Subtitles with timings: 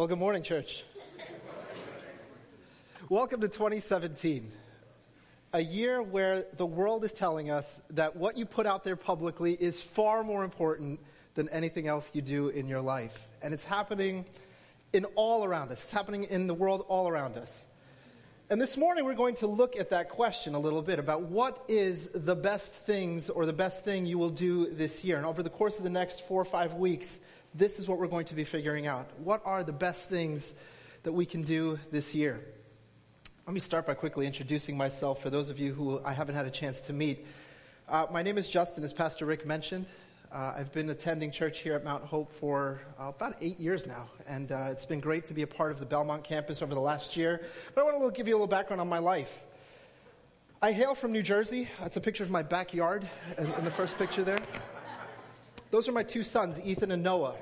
[0.00, 0.82] Well, good morning, church.
[3.10, 4.50] Welcome to 2017,
[5.52, 9.52] a year where the world is telling us that what you put out there publicly
[9.52, 11.00] is far more important
[11.34, 13.28] than anything else you do in your life.
[13.42, 14.24] And it's happening
[14.94, 17.66] in all around us, it's happening in the world all around us.
[18.48, 21.62] And this morning we're going to look at that question a little bit about what
[21.68, 25.18] is the best things or the best thing you will do this year.
[25.18, 27.20] And over the course of the next four or five weeks,
[27.54, 29.10] this is what we're going to be figuring out.
[29.18, 30.54] What are the best things
[31.02, 32.40] that we can do this year?
[33.46, 36.46] Let me start by quickly introducing myself for those of you who I haven't had
[36.46, 37.26] a chance to meet.
[37.88, 39.86] Uh, my name is Justin, as Pastor Rick mentioned.
[40.32, 44.06] Uh, I've been attending church here at Mount Hope for uh, about eight years now,
[44.28, 46.80] and uh, it's been great to be a part of the Belmont campus over the
[46.80, 47.42] last year.
[47.74, 49.42] But I want to give you a little background on my life.
[50.62, 51.68] I hail from New Jersey.
[51.80, 53.08] That's a picture of my backyard
[53.38, 54.38] in, in the first picture there.
[55.70, 57.36] Those are my two sons, Ethan and Noah.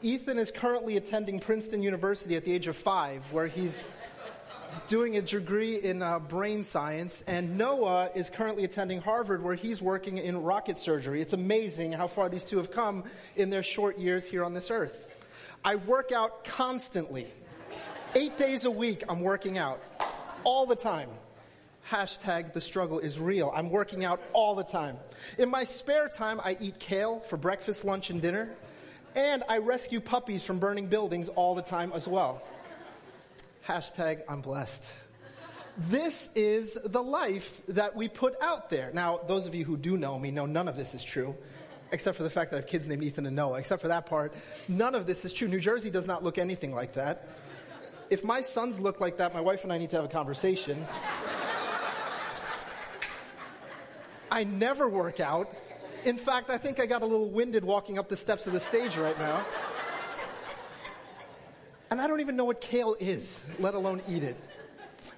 [0.00, 3.84] Ethan is currently attending Princeton University at the age of five, where he's
[4.88, 9.80] doing a degree in uh, brain science, and Noah is currently attending Harvard, where he's
[9.80, 11.20] working in rocket surgery.
[11.22, 13.04] It's amazing how far these two have come
[13.36, 15.08] in their short years here on this earth.
[15.64, 17.28] I work out constantly.
[18.16, 19.80] Eight days a week, I'm working out.
[20.42, 21.08] All the time.
[21.90, 23.52] Hashtag the struggle is real.
[23.54, 24.96] I'm working out all the time.
[25.38, 28.50] In my spare time, I eat kale for breakfast, lunch, and dinner.
[29.14, 32.42] And I rescue puppies from burning buildings all the time as well.
[33.66, 34.90] Hashtag I'm blessed.
[35.76, 38.90] This is the life that we put out there.
[38.92, 41.34] Now, those of you who do know me know none of this is true,
[41.92, 43.58] except for the fact that I have kids named Ethan and Noah.
[43.58, 44.34] Except for that part,
[44.68, 45.48] none of this is true.
[45.48, 47.28] New Jersey does not look anything like that.
[48.10, 50.86] If my sons look like that, my wife and I need to have a conversation.
[54.32, 55.54] I never work out.
[56.06, 58.60] In fact, I think I got a little winded walking up the steps of the
[58.60, 59.44] stage right now.
[61.90, 64.38] And I don't even know what kale is, let alone eat it.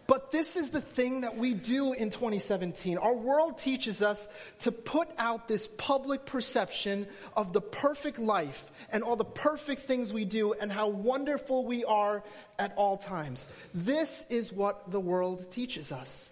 [0.09, 2.99] But this is the thing that we do in 2017.
[2.99, 4.27] Our world teaches us
[4.61, 10.13] to put out this public perception of the perfect life and all the perfect things
[10.13, 12.25] we do and how wonderful we are
[12.59, 13.47] at all times.
[13.73, 16.29] This is what the world teaches us.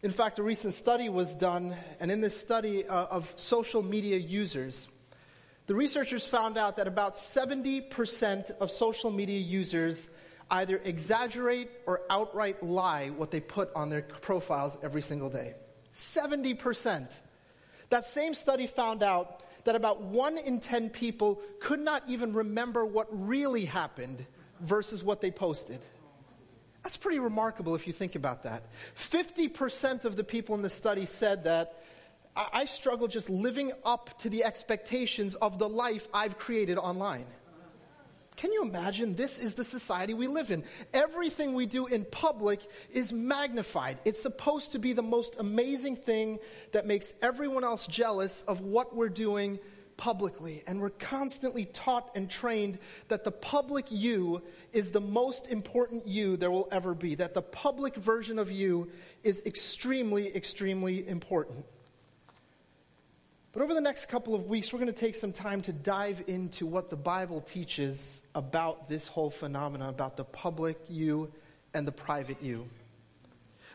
[0.00, 4.16] In fact, a recent study was done, and in this study uh, of social media
[4.16, 4.86] users,
[5.66, 10.08] the researchers found out that about 70% of social media users
[10.52, 15.54] either exaggerate or outright lie what they put on their profiles every single day.
[15.94, 17.10] 70%.
[17.90, 22.86] That same study found out that about 1 in 10 people could not even remember
[22.86, 24.24] what really happened
[24.60, 25.80] versus what they posted.
[26.82, 28.62] That's pretty remarkable if you think about that.
[28.96, 31.82] 50% of the people in the study said that
[32.36, 37.26] I struggle just living up to the expectations of the life I've created online.
[38.36, 39.16] Can you imagine?
[39.16, 40.62] This is the society we live in.
[40.94, 43.98] Everything we do in public is magnified.
[44.04, 46.38] It's supposed to be the most amazing thing
[46.70, 49.58] that makes everyone else jealous of what we're doing
[49.98, 50.62] publicly.
[50.66, 52.78] And we're constantly taught and trained
[53.08, 54.42] that the public you
[54.72, 57.16] is the most important you there will ever be.
[57.16, 58.90] That the public version of you
[59.22, 61.66] is extremely, extremely important.
[63.52, 66.22] But over the next couple of weeks, we're going to take some time to dive
[66.28, 71.30] into what the Bible teaches about this whole phenomenon, about the public you
[71.74, 72.66] and the private you.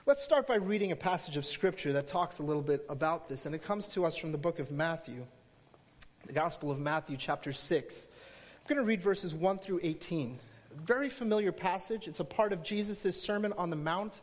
[0.05, 3.45] Let's start by reading a passage of Scripture that talks a little bit about this,
[3.45, 5.25] and it comes to us from the book of Matthew,
[6.25, 8.07] the Gospel of Matthew, chapter 6.
[8.07, 10.39] I'm going to read verses 1 through 18.
[10.71, 12.07] A very familiar passage.
[12.07, 14.21] It's a part of Jesus' Sermon on the Mount,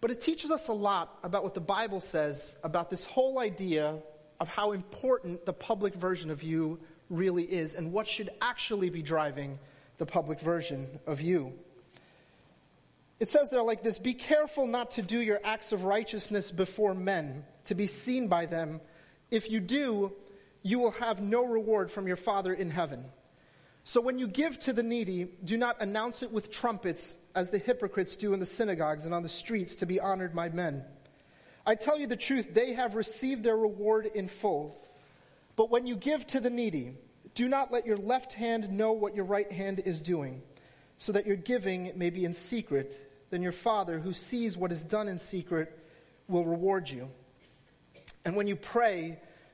[0.00, 3.98] but it teaches us a lot about what the Bible says about this whole idea
[4.38, 6.78] of how important the public version of you
[7.08, 9.58] really is and what should actually be driving
[9.98, 11.52] the public version of you.
[13.18, 16.94] It says there like this Be careful not to do your acts of righteousness before
[16.94, 18.80] men, to be seen by them.
[19.32, 20.12] If you do,
[20.62, 23.04] you will have no reward from your Father in heaven.
[23.84, 27.58] So when you give to the needy, do not announce it with trumpets, as the
[27.58, 30.84] hypocrites do in the synagogues and on the streets to be honored by men.
[31.66, 34.80] I tell you the truth, they have received their reward in full.
[35.56, 36.94] But when you give to the needy,
[37.34, 40.42] do not let your left hand know what your right hand is doing,
[40.98, 43.00] so that your giving may be in secret.
[43.30, 45.78] Then your Father, who sees what is done in secret,
[46.28, 47.08] will reward you.
[48.24, 49.20] And when you pray,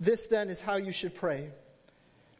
[0.00, 1.50] This then is how you should pray.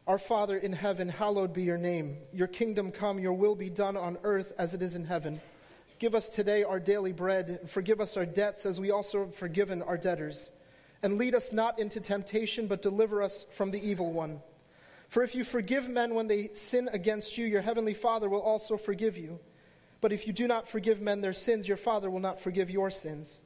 [0.07, 2.17] Our Father in heaven, hallowed be your name.
[2.31, 5.41] Your kingdom come, your will be done on earth as it is in heaven.
[5.97, 9.81] Give us today our daily bread, forgive us our debts as we also have forgiven
[9.81, 10.51] our debtors.
[11.01, 14.41] And lead us not into temptation, but deliver us from the evil one.
[15.07, 18.75] For if you forgive men when they sin against you, your heavenly Father will also
[18.75, 19.39] forgive you.
[20.01, 22.91] But if you do not forgive men their sins, your Father will not forgive your
[22.91, 23.39] sins.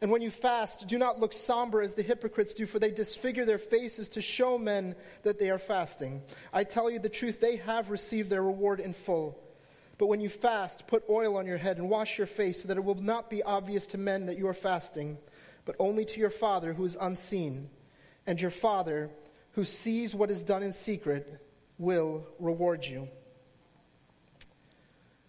[0.00, 3.44] And when you fast, do not look somber as the hypocrites do, for they disfigure
[3.44, 6.22] their faces to show men that they are fasting.
[6.52, 9.40] I tell you the truth, they have received their reward in full.
[9.96, 12.76] But when you fast, put oil on your head and wash your face, so that
[12.76, 15.16] it will not be obvious to men that you are fasting,
[15.64, 17.70] but only to your Father who is unseen.
[18.26, 19.10] And your Father,
[19.52, 21.40] who sees what is done in secret
[21.78, 23.08] will reward you.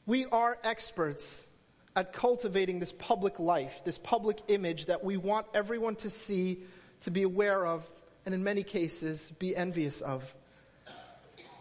[0.08, 1.46] We are experts
[1.96, 6.64] at cultivating this public life, this public image that we want everyone to see,
[7.02, 7.90] to be aware of,
[8.26, 10.36] and in many cases, be envious of.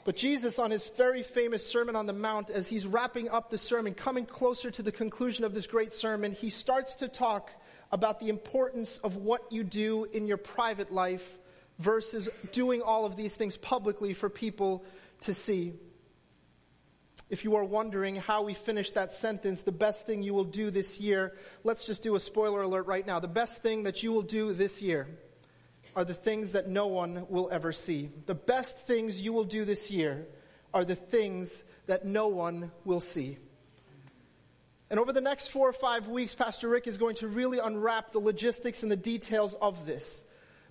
[0.05, 3.57] But Jesus, on his very famous Sermon on the Mount, as he's wrapping up the
[3.57, 7.51] sermon, coming closer to the conclusion of this great sermon, he starts to talk
[7.91, 11.39] about the importance of what you do in your private life
[11.79, 14.85] versus doing all of these things publicly for people
[15.23, 15.73] to see.
[17.35, 20.71] If you are wondering how we finish that sentence, the best thing you will do
[20.71, 21.35] this year,
[21.65, 23.19] let's just do a spoiler alert right now.
[23.19, 25.09] The best thing that you will do this year
[25.97, 28.09] are the things that no one will ever see.
[28.27, 30.29] The best things you will do this year
[30.73, 33.39] are the things that no one will see.
[34.89, 38.13] And over the next four or five weeks, Pastor Rick is going to really unwrap
[38.13, 40.23] the logistics and the details of this.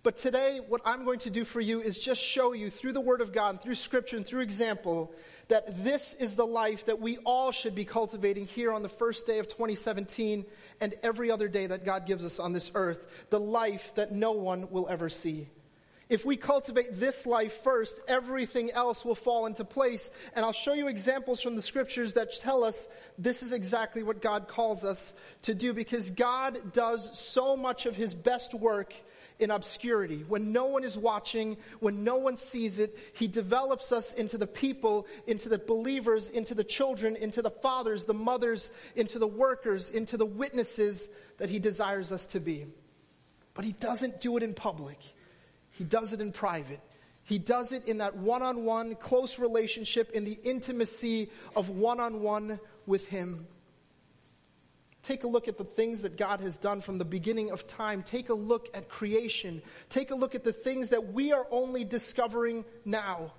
[0.04, 3.00] But today, what I'm going to do for you is just show you through the
[3.00, 5.14] Word of God, through Scripture, and through example,
[5.48, 9.26] that this is the life that we all should be cultivating here on the first
[9.26, 10.44] day of 2017
[10.82, 13.26] and every other day that God gives us on this earth.
[13.30, 15.48] The life that no one will ever see.
[16.10, 20.12] If we cultivate this life first, everything else will fall into place.
[20.36, 24.22] And I'll show you examples from the scriptures that tell us this is exactly what
[24.22, 25.14] God calls us
[25.44, 28.94] to do because God does so much of his best work
[29.40, 30.24] in obscurity.
[30.28, 34.48] When no one is watching, when no one sees it, He develops us into the
[34.48, 39.90] people, into the believers, into the children, into the fathers, the mothers, into the workers,
[39.90, 42.66] into the witnesses that He desires us to be.
[43.54, 45.00] But He doesn't do it in public.
[45.72, 46.82] He does it in private.
[47.24, 52.00] He does it in that one on one, close relationship, in the intimacy of one
[52.00, 53.48] on one with Him.
[55.04, 58.04] Take a look at the things that God has done from the beginning of time.
[58.04, 59.62] Take a look at creation.
[59.90, 63.34] Take a look at the things that we are only discovering now.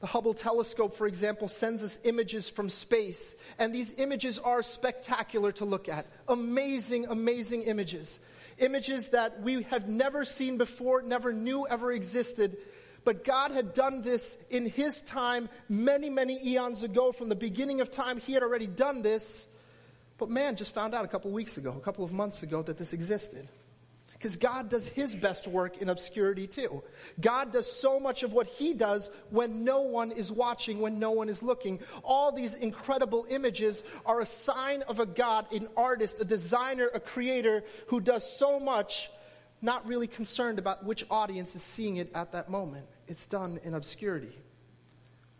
[0.00, 5.52] The Hubble telescope, for example, sends us images from space, and these images are spectacular
[5.52, 6.06] to look at.
[6.28, 8.18] Amazing, amazing images.
[8.58, 12.56] Images that we have never seen before, never knew ever existed.
[13.04, 17.12] But God had done this in His time many, many eons ago.
[17.12, 19.46] From the beginning of time, He had already done this.
[20.24, 22.78] But man just found out a couple weeks ago, a couple of months ago, that
[22.78, 23.46] this existed.
[24.14, 26.82] Because God does his best work in obscurity too.
[27.20, 31.10] God does so much of what he does when no one is watching, when no
[31.10, 31.80] one is looking.
[32.02, 37.00] All these incredible images are a sign of a God, an artist, a designer, a
[37.00, 39.10] creator who does so much,
[39.60, 42.86] not really concerned about which audience is seeing it at that moment.
[43.08, 44.32] It's done in obscurity.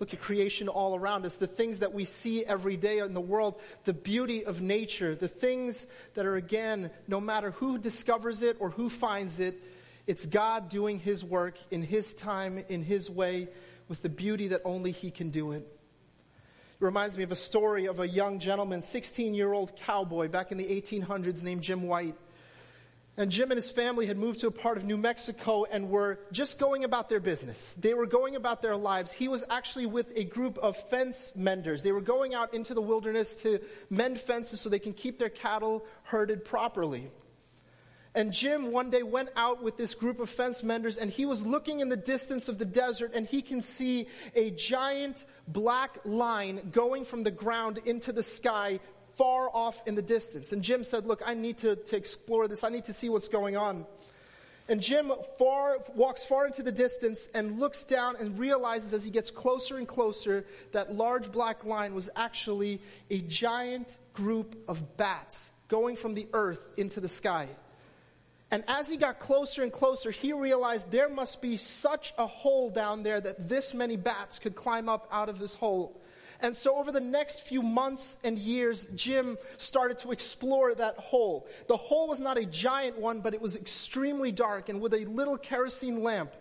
[0.01, 3.21] Look at creation all around us, the things that we see every day in the
[3.21, 8.57] world, the beauty of nature, the things that are, again, no matter who discovers it
[8.59, 9.63] or who finds it,
[10.07, 13.49] it's God doing His work in His time, in His way,
[13.89, 15.61] with the beauty that only He can do it.
[15.61, 20.51] It reminds me of a story of a young gentleman, 16 year old cowboy back
[20.51, 22.17] in the 1800s named Jim White.
[23.17, 26.19] And Jim and his family had moved to a part of New Mexico and were
[26.33, 27.77] just going about their business.
[27.79, 29.13] They were going about their lives.
[29.13, 31.85] He was actually with a group of fence menders.
[31.85, 35.29] They were going out into the wilderness to mend fences so they can keep their
[35.29, 37.09] cattle herded properly.
[38.17, 41.45] And Jim one day went out with this group of fence menders and he was
[41.45, 44.07] looking in the distance of the desert and he can see
[44.37, 48.79] a giant black line going from the ground into the sky
[49.17, 50.53] far off in the distance.
[50.53, 52.65] And Jim said, Look, I need to, to explore this.
[52.65, 53.87] I need to see what's going on.
[54.69, 59.11] And Jim far, walks far into the distance and looks down and realizes as he
[59.11, 62.81] gets closer and closer that large black line was actually
[63.11, 67.49] a giant group of bats going from the earth into the sky.
[68.51, 72.71] And as he got closer and closer, he realized there must be such a hole
[72.71, 76.01] down there that this many bats could climb up out of this hole.
[76.45, 81.49] And so over the next few months and years, Jim started to explore that hole.
[81.69, 84.69] The hole was not a giant one, but it was extremely dark.
[84.69, 86.35] And with a little kerosene lamp,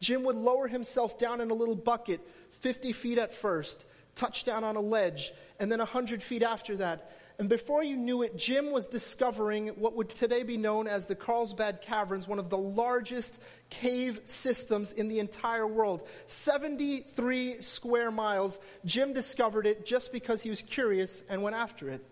[0.00, 2.26] Jim would lower himself down in a little bucket,
[2.60, 7.12] 50 feet at first, touch down on a ledge, and then 100 feet after that.
[7.40, 11.14] And before you knew it, Jim was discovering what would today be known as the
[11.14, 16.06] Carlsbad Caverns, one of the largest cave systems in the entire world.
[16.26, 18.60] 73 square miles.
[18.84, 22.06] Jim discovered it just because he was curious and went after it.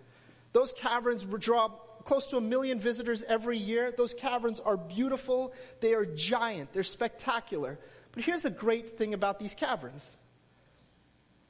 [0.55, 1.69] Those caverns draw
[2.05, 3.93] close to a million visitors every year.
[3.95, 5.53] Those caverns are beautiful.
[5.81, 6.73] They are giant.
[6.73, 7.79] They're spectacular.
[8.13, 10.17] But here's the great thing about these caverns.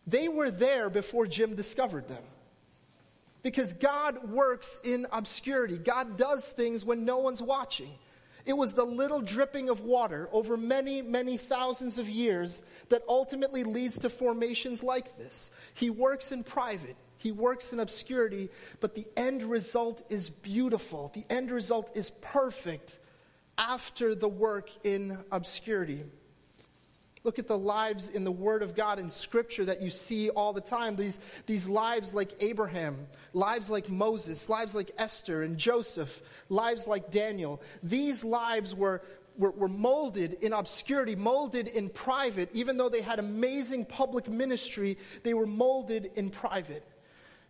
[0.04, 2.24] They were there before Jim discovered them.
[3.42, 5.78] Because God works in obscurity.
[5.78, 7.90] God does things when no one's watching.
[8.44, 13.62] It was the little dripping of water over many, many thousands of years that ultimately
[13.62, 15.50] leads to formations like this.
[15.74, 16.96] He works in private.
[17.18, 18.48] He works in obscurity,
[18.80, 21.10] but the end result is beautiful.
[21.14, 22.98] The end result is perfect
[23.58, 26.04] after the work in obscurity.
[27.24, 30.52] Look at the lives in the Word of God in Scripture that you see all
[30.52, 30.96] the time.
[30.96, 37.10] These, these lives like Abraham, lives like Moses, lives like Esther and Joseph, lives like
[37.10, 37.60] Daniel.
[37.82, 39.02] These lives were,
[39.36, 42.50] were, were molded in obscurity, molded in private.
[42.52, 46.86] Even though they had amazing public ministry, they were molded in private.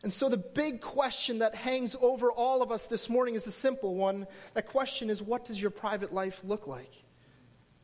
[0.03, 3.53] And so the big question that hangs over all of us this morning is a
[3.53, 4.27] simple one.
[4.55, 7.05] That question is what does your private life look like?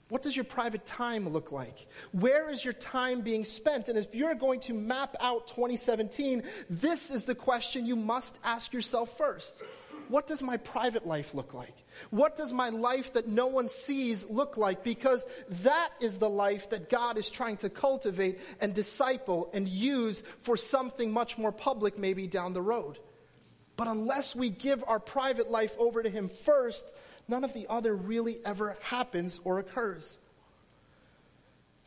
[0.09, 1.87] What does your private time look like?
[2.13, 3.89] Where is your time being spent?
[3.89, 8.73] And if you're going to map out 2017, this is the question you must ask
[8.73, 9.63] yourself first.
[10.09, 11.75] What does my private life look like?
[12.11, 14.85] What does my life that no one sees look like?
[14.85, 15.25] Because
[15.63, 20.59] that is the life that God is trying to cultivate and disciple and use for
[20.59, 22.99] something much more public maybe down the road.
[23.77, 26.95] But unless we give our private life over to Him first,
[27.29, 30.19] none of the other really ever happens or occurs.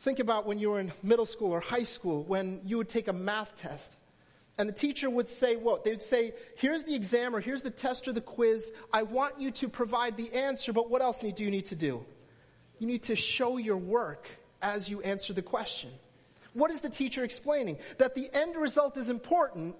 [0.00, 3.08] Think about when you were in middle school or high school when you would take
[3.08, 3.96] a math test.
[4.56, 5.84] And the teacher would say what?
[5.84, 8.72] They would say, here's the exam or here's the test or the quiz.
[8.92, 12.04] I want you to provide the answer, but what else do you need to do?
[12.78, 14.28] You need to show your work
[14.60, 15.90] as you answer the question.
[16.54, 17.78] What is the teacher explaining?
[17.98, 19.76] That the end result is important,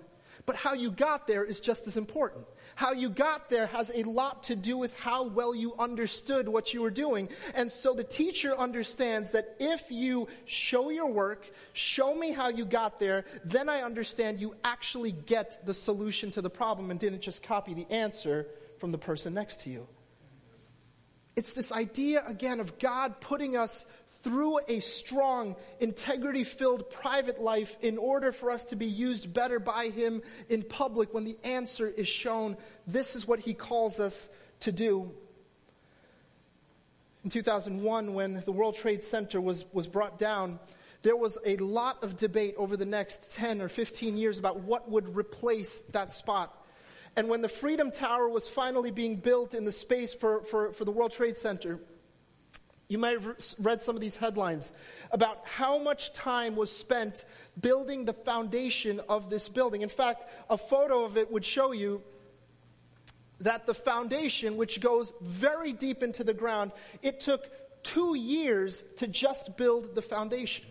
[0.49, 2.47] but how you got there is just as important.
[2.75, 6.73] How you got there has a lot to do with how well you understood what
[6.73, 7.29] you were doing.
[7.55, 12.65] And so the teacher understands that if you show your work, show me how you
[12.65, 17.21] got there, then I understand you actually get the solution to the problem and didn't
[17.21, 18.47] just copy the answer
[18.79, 19.87] from the person next to you.
[21.37, 23.85] It's this idea again of God putting us
[24.23, 29.59] through a strong, integrity filled private life in order for us to be used better
[29.59, 32.57] by Him in public when the answer is shown.
[32.87, 34.29] This is what He calls us
[34.61, 35.13] to do.
[37.25, 40.59] In 2001, when the World Trade Center was, was brought down,
[41.03, 44.91] there was a lot of debate over the next 10 or 15 years about what
[44.91, 46.55] would replace that spot.
[47.17, 50.85] And when the Freedom Tower was finally being built in the space for, for, for
[50.85, 51.81] the World Trade Center,
[52.89, 54.73] you might have read some of these headlines
[55.11, 57.25] about how much time was spent
[57.61, 59.83] building the foundation of this building.
[59.83, 62.03] In fact, a photo of it would show you
[63.41, 67.47] that the foundation, which goes very deep into the ground, it took
[67.83, 70.65] two years to just build the foundation.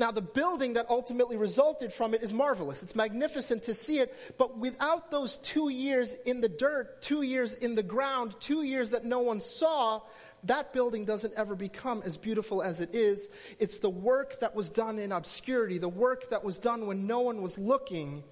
[0.00, 2.82] Now, the building that ultimately resulted from it is marvelous.
[2.82, 7.52] It's magnificent to see it, but without those two years in the dirt, two years
[7.52, 10.00] in the ground, two years that no one saw,
[10.44, 13.28] that building doesn't ever become as beautiful as it is.
[13.58, 17.20] It's the work that was done in obscurity, the work that was done when no
[17.20, 18.24] one was looking,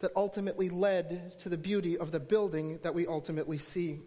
[0.00, 4.00] that ultimately led to the beauty of the building that we ultimately see.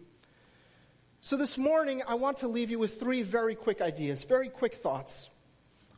[1.20, 4.74] So this morning, I want to leave you with three very quick ideas, very quick
[4.74, 5.28] thoughts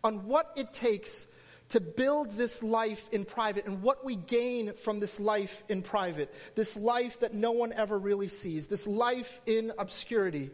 [0.03, 1.27] on what it takes
[1.69, 6.35] to build this life in private and what we gain from this life in private,
[6.55, 10.51] this life that no one ever really sees, this life in obscurity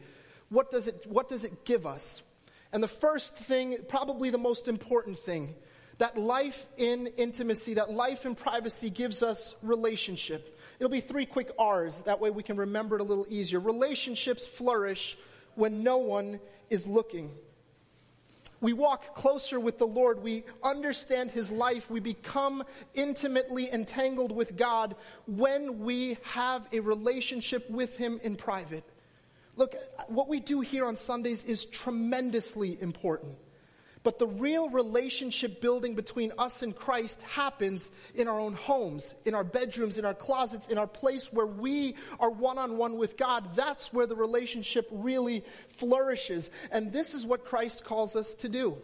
[0.48, 2.22] what does it, what does it give us?
[2.72, 5.54] And the first thing, probably the most important thing,
[5.98, 10.58] that life in intimacy, that life in privacy gives us relationship.
[10.78, 12.02] It'll be three quick R's.
[12.02, 13.60] That way we can remember it a little easier.
[13.60, 15.16] Relationships flourish
[15.54, 16.38] when no one
[16.68, 17.30] is looking.
[18.60, 20.22] We walk closer with the Lord.
[20.22, 21.90] We understand His life.
[21.90, 28.84] We become intimately entangled with God when we have a relationship with Him in private.
[29.56, 29.74] Look,
[30.08, 33.36] what we do here on Sundays is tremendously important.
[34.02, 39.34] But the real relationship building between us and Christ happens in our own homes, in
[39.34, 43.16] our bedrooms, in our closets, in our place where we are one on one with
[43.16, 43.56] God.
[43.56, 46.52] That's where the relationship really flourishes.
[46.70, 48.76] And this is what Christ calls us to do.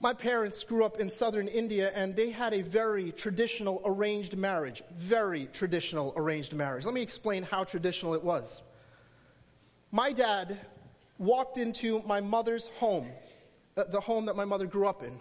[0.00, 4.82] My parents grew up in southern India and they had a very traditional arranged marriage.
[4.98, 6.84] Very traditional arranged marriage.
[6.84, 8.60] Let me explain how traditional it was.
[9.92, 10.58] My dad
[11.18, 13.08] walked into my mother's home,
[13.76, 15.20] uh, the home that my mother grew up in.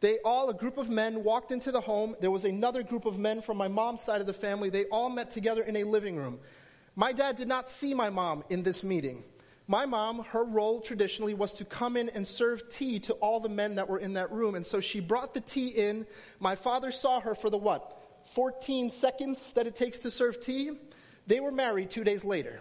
[0.00, 2.16] They all, a group of men, walked into the home.
[2.20, 4.68] There was another group of men from my mom's side of the family.
[4.68, 6.40] They all met together in a living room.
[6.96, 9.22] My dad did not see my mom in this meeting.
[9.68, 13.48] My mom, her role traditionally was to come in and serve tea to all the
[13.48, 14.56] men that were in that room.
[14.56, 16.06] And so she brought the tea in.
[16.40, 17.98] My father saw her for the what?
[18.34, 20.72] 14 seconds that it takes to serve tea.
[21.26, 22.60] They were married two days later.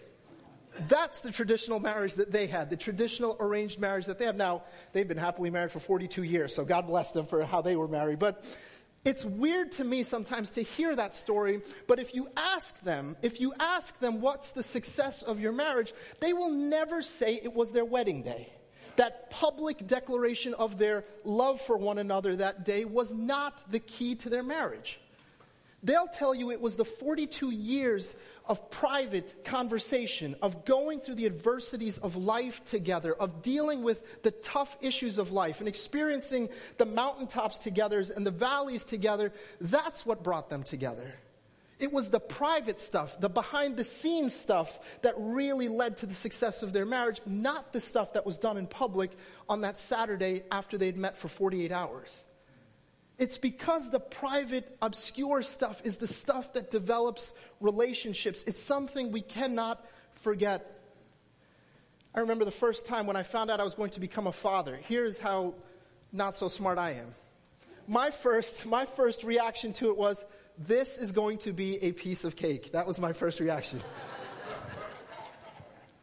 [0.88, 4.38] That's the traditional marriage that they had, the traditional arranged marriage that they have.
[4.38, 4.64] Now,
[4.94, 7.88] they've been happily married for 42 years, so God bless them for how they were
[7.88, 8.20] married.
[8.20, 8.44] But
[9.04, 13.42] it's weird to me sometimes to hear that story, but if you ask them, if
[13.42, 17.72] you ask them what's the success of your marriage, they will never say it was
[17.72, 18.54] their wedding day.
[18.98, 24.16] That public declaration of their love for one another that day was not the key
[24.16, 25.00] to their marriage.
[25.84, 31.26] They'll tell you it was the 42 years of private conversation, of going through the
[31.26, 36.86] adversities of life together, of dealing with the tough issues of life and experiencing the
[36.86, 39.34] mountaintops together and the valleys together.
[39.60, 41.14] That's what brought them together.
[41.80, 46.14] It was the private stuff, the behind the scenes stuff that really led to the
[46.14, 49.10] success of their marriage, not the stuff that was done in public
[49.50, 52.24] on that Saturday after they'd met for 48 hours.
[53.22, 58.44] It's because the private, obscure stuff is the stuff that develops relationships.
[58.48, 59.86] It's something we cannot
[60.16, 60.82] forget.
[62.16, 64.32] I remember the first time when I found out I was going to become a
[64.32, 64.80] father.
[64.88, 65.54] Here's how
[66.12, 67.14] not so smart I am.
[67.88, 70.26] My first, my first reaction to it was,
[70.58, 72.72] this is going to be a piece of cake.
[72.72, 73.82] That was my first reaction.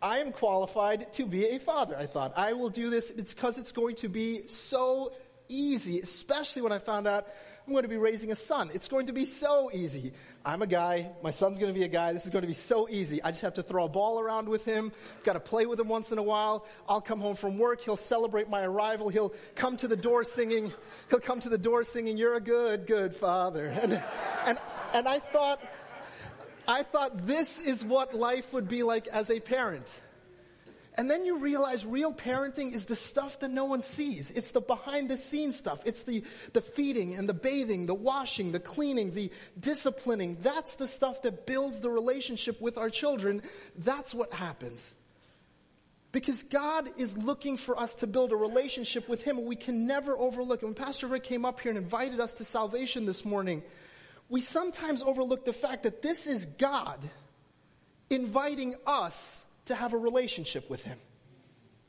[0.00, 2.34] I am qualified to be a father, I thought.
[2.36, 3.10] I will do this.
[3.10, 5.14] It's because it's going to be so
[5.48, 7.26] easy, especially when I found out
[7.68, 8.70] I'm going to be raising a son.
[8.72, 10.14] It's going to be so easy.
[10.42, 11.10] I'm a guy.
[11.22, 12.14] My son's going to be a guy.
[12.14, 13.22] This is going to be so easy.
[13.22, 14.90] I just have to throw a ball around with him.
[15.22, 16.64] Got to play with him once in a while.
[16.88, 17.82] I'll come home from work.
[17.82, 19.10] He'll celebrate my arrival.
[19.10, 20.72] He'll come to the door singing.
[21.10, 24.02] He'll come to the door singing, "You're a good, good father." And
[24.46, 24.58] and
[24.94, 25.60] and I thought,
[26.66, 29.86] I thought this is what life would be like as a parent.
[30.98, 34.32] And then you realize real parenting is the stuff that no one sees.
[34.32, 35.78] It's the behind the scenes stuff.
[35.84, 39.30] It's the, the feeding and the bathing, the washing, the cleaning, the
[39.60, 40.38] disciplining.
[40.42, 43.42] That's the stuff that builds the relationship with our children.
[43.76, 44.92] That's what happens.
[46.10, 49.86] Because God is looking for us to build a relationship with Him, and we can
[49.86, 50.62] never overlook.
[50.62, 53.62] And when Pastor Rick came up here and invited us to salvation this morning,
[54.28, 56.98] we sometimes overlook the fact that this is God
[58.10, 60.98] inviting us to have a relationship with Him.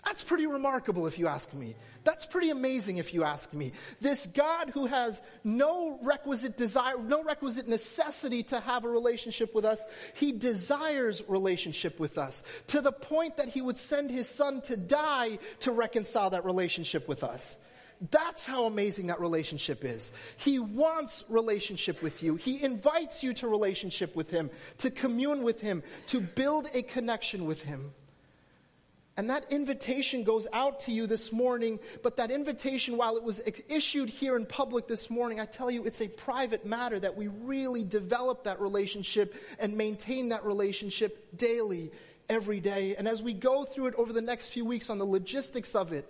[0.06, 1.76] That's pretty remarkable if you ask me.
[2.06, 3.74] That's pretty amazing if you ask me.
[4.00, 9.66] This God who has no requisite desire, no requisite necessity to have a relationship with
[9.66, 9.84] us,
[10.16, 14.78] He desires relationship with us to the point that He would send His Son to
[14.78, 17.58] die to reconcile that relationship with us.
[18.12, 20.12] That's how amazing that relationship is.
[20.38, 22.36] He wants relationship with you.
[22.36, 27.46] He invites you to relationship with Him, to commune with Him, to build a connection
[27.46, 27.92] with Him.
[29.18, 33.42] And that invitation goes out to you this morning, but that invitation, while it was
[33.68, 37.28] issued here in public this morning, I tell you, it's a private matter that we
[37.28, 41.92] really develop that relationship and maintain that relationship daily,
[42.30, 42.96] every day.
[42.96, 45.92] And as we go through it over the next few weeks on the logistics of
[45.92, 46.10] it,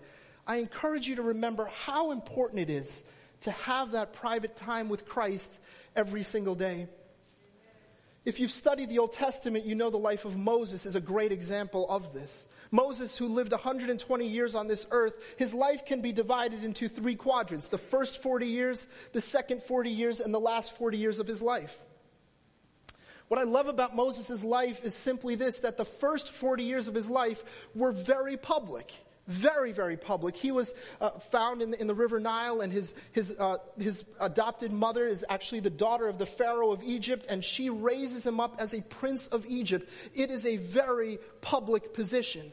[0.50, 3.04] I encourage you to remember how important it is
[3.42, 5.56] to have that private time with Christ
[5.96, 6.88] every single day.
[8.26, 11.32] If you've studied the Old Testament, you know the life of Moses is a great
[11.32, 12.48] example of this.
[12.72, 17.16] Moses, who lived 120 years on this earth, his life can be divided into three
[17.16, 21.28] quadrants the first 40 years, the second 40 years, and the last 40 years of
[21.28, 21.80] his life.
[23.28, 26.96] What I love about Moses' life is simply this that the first 40 years of
[26.96, 27.44] his life
[27.76, 28.92] were very public
[29.30, 30.36] very, very public.
[30.36, 34.04] He was uh, found in the, in the, River Nile, and his, his, uh, his
[34.20, 38.40] adopted mother is actually the daughter of the Pharaoh of Egypt, and she raises him
[38.40, 39.90] up as a prince of Egypt.
[40.16, 42.52] It is a very public position.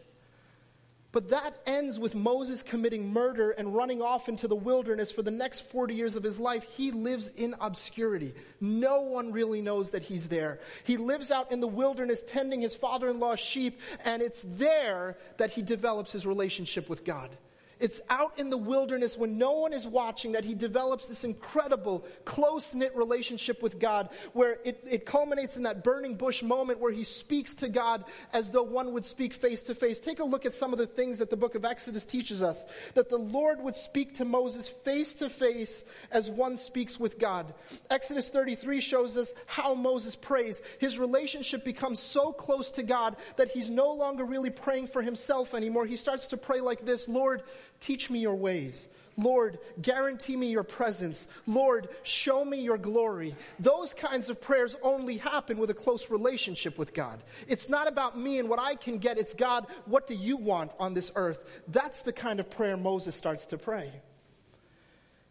[1.16, 5.31] But that ends with Moses committing murder and running off into the wilderness for the
[5.31, 6.62] next 40 years of his life.
[6.76, 8.35] He lives in obscurity.
[8.61, 10.61] No one really knows that he's there.
[10.85, 15.16] He lives out in the wilderness tending his father in law's sheep, and it's there
[15.38, 17.31] that he develops his relationship with God.
[17.79, 22.07] It's out in the wilderness when no one is watching that he develops this incredible,
[22.25, 26.93] close knit relationship with God where it, it culminates in that burning bush moment where
[26.93, 29.99] he speaks to God as though one would speak face to face.
[29.99, 32.65] Take a look at some of the things that the book of Exodus teaches us.
[32.95, 37.53] That the Lord would speak to Moses face to face as one speaks with God.
[37.91, 40.62] Exodus 33 shows us how Moses prays.
[40.79, 45.55] His relationship becomes so close to God that he's no longer really praying for himself
[45.55, 45.85] anymore.
[45.85, 47.43] He starts to pray like this Lord,
[47.81, 48.89] Teach me your ways.
[49.19, 51.27] Lord, guarantee me your presence.
[51.47, 53.35] Lord, show me your glory.
[53.59, 57.23] Those kinds of prayers only happen with a close relationship with God.
[57.49, 59.19] It's not about me and what I can get.
[59.19, 61.39] It's God, what do you want on this earth?
[61.69, 63.91] That's the kind of prayer Moses starts to pray.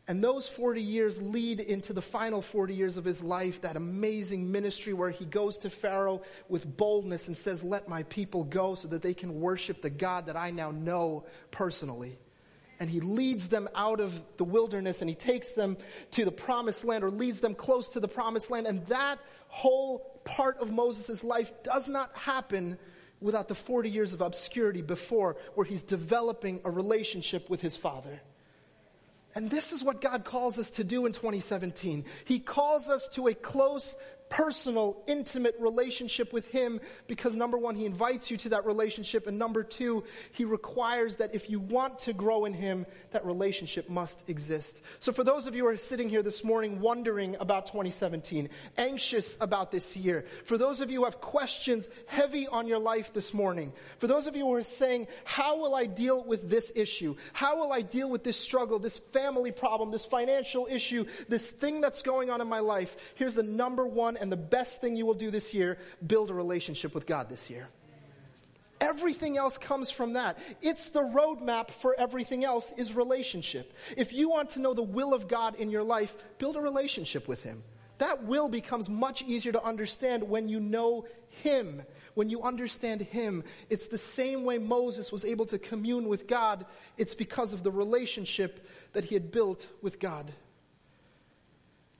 [0.08, 4.52] And those 40 years lead into the final 40 years of his life, that amazing
[4.52, 8.88] ministry where he goes to Pharaoh with boldness and says, Let my people go so
[8.90, 12.20] that they can worship the God that I now know personally
[12.80, 15.78] and he leads them out of the wilderness and he takes them
[16.12, 18.68] to the promised land or leads them close to the promised land.
[18.68, 22.78] And that whole part of Moses' life does not happen
[23.22, 28.22] without the 40 years of obscurity before, where he's developing a relationship with his father.
[29.36, 32.06] And this is what God calls us to do in 2017.
[32.24, 33.96] He calls us to a close
[34.30, 39.38] personal, intimate relationship with Him because number one, He invites you to that relationship, and
[39.38, 44.28] number two, He requires that if you want to grow in Him, that relationship must
[44.30, 44.82] exist.
[45.00, 49.38] So for those of you who are sitting here this morning wondering about 2017, anxious
[49.40, 53.34] about this year, for those of you who have questions heavy on your life this
[53.34, 57.16] morning, for those of you who are saying, how will I deal with this issue?
[57.34, 61.82] How will I deal with this struggle, this family problem, this financial issue, this thing
[61.82, 62.96] that's going on in my life?
[63.16, 66.34] Here's the number one and the best thing you will do this year build a
[66.34, 67.68] relationship with God this year.
[68.82, 70.40] Everything else comes from that.
[70.64, 73.72] It's the roadmap for everything else is relationship.
[73.96, 77.28] If you want to know the will of God in your life, build a relationship
[77.28, 77.64] with Him.
[78.00, 81.84] That will becomes much easier to understand when you know Him.
[82.16, 86.66] When you understand Him, it's the same way Moses was able to commune with God.
[86.98, 90.34] It's because of the relationship that he had built with God.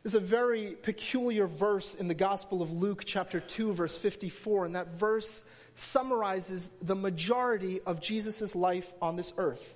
[0.06, 4.76] There's a very peculiar verse in the Gospel of Luke, chapter 2, verse 54, and
[4.76, 5.42] that verse
[5.74, 9.74] summarizes the majority of Jesus' life on this earth.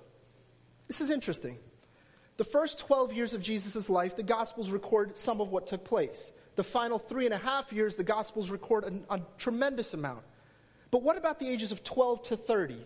[0.86, 1.58] This is interesting.
[2.36, 6.30] The first 12 years of Jesus' life, the Gospels record some of what took place.
[6.54, 10.22] The final three and a half years, the Gospels record a, a tremendous amount.
[10.92, 12.76] But what about the ages of 12 to 30?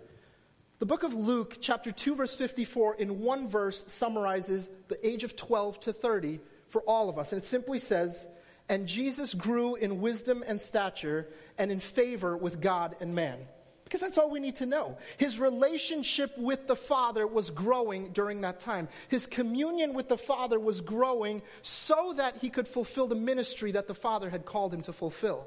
[0.79, 5.37] The book of Luke, chapter 2, verse 54, in one verse summarizes the age of
[5.37, 6.41] 12 to 30
[6.75, 7.33] for all of us.
[7.33, 8.27] And it simply says,
[8.69, 13.39] And Jesus grew in wisdom and stature and in favor with God and man.
[13.85, 14.99] Because that's all we need to know.
[15.17, 18.89] His relationship with the Father was growing during that time.
[19.07, 23.87] His communion with the Father was growing so that he could fulfill the ministry that
[23.87, 25.47] the Father had called him to fulfill.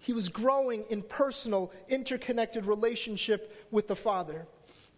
[0.00, 4.48] He was growing in personal, interconnected relationship with the Father.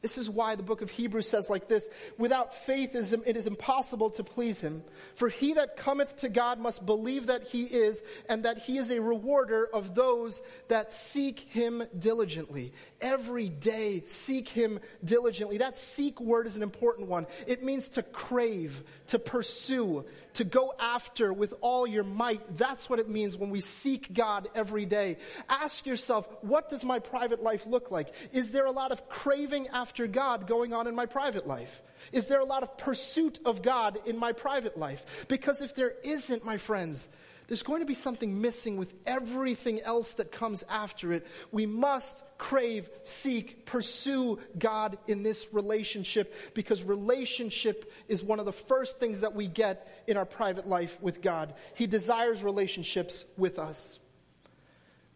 [0.02, 1.88] This is why the book of Hebrews says like this
[2.18, 4.82] Without faith, it is impossible to please him.
[5.14, 8.90] For he that cometh to God must believe that he is, and that he is
[8.90, 12.72] a rewarder of those that seek him diligently.
[13.00, 15.58] Every day, seek him diligently.
[15.58, 17.28] That seek word is an important one.
[17.46, 22.56] It means to crave, to pursue, to go after with all your might.
[22.56, 25.18] That's what it means when we seek God every day.
[25.48, 28.12] Ask yourself, what does my private life look like?
[28.32, 31.82] Is there a lot of craving after God going on in my private life?
[32.12, 35.26] Is there a lot of pursuit of God in my private life?
[35.28, 37.08] Because if there isn't, my friends,
[37.48, 41.26] there's going to be something missing with everything else that comes after it.
[41.50, 48.52] We must crave, seek, pursue God in this relationship because relationship is one of the
[48.52, 51.54] first things that we get in our private life with God.
[51.74, 53.98] He desires relationships with us.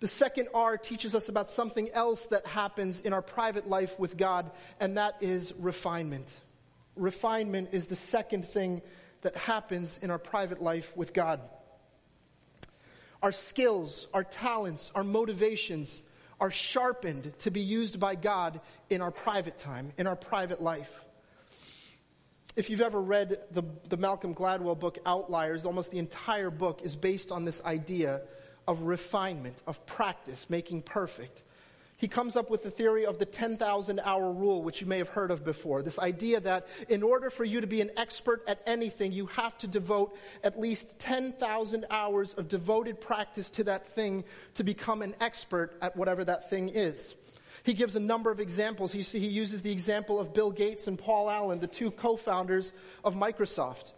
[0.00, 4.16] The second R teaches us about something else that happens in our private life with
[4.16, 6.28] God, and that is refinement.
[6.96, 8.82] Refinement is the second thing
[9.22, 11.40] that happens in our private life with God.
[13.22, 16.02] Our skills, our talents, our motivations
[16.38, 21.04] are sharpened to be used by God in our private time, in our private life.
[22.54, 26.96] If you've ever read the, the Malcolm Gladwell book Outliers, almost the entire book is
[26.96, 28.22] based on this idea
[28.66, 31.42] of refinement, of practice, making perfect.
[31.98, 35.08] He comes up with the theory of the 10,000 hour rule, which you may have
[35.08, 35.82] heard of before.
[35.82, 39.56] This idea that in order for you to be an expert at anything, you have
[39.58, 44.24] to devote at least 10,000 hours of devoted practice to that thing
[44.54, 47.14] to become an expert at whatever that thing is.
[47.62, 48.92] He gives a number of examples.
[48.92, 52.74] He, he uses the example of Bill Gates and Paul Allen, the two co founders
[53.04, 53.92] of Microsoft.